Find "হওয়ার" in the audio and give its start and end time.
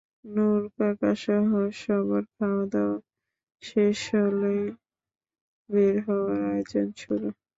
6.05-6.39